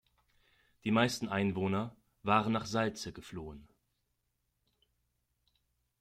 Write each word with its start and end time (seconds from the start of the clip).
Die 0.83 0.89
meisten 0.89 1.29
Einwohner 1.29 1.95
waren 2.23 2.53
nach 2.53 2.65
Salze 2.65 3.13
geflohen. 3.13 3.67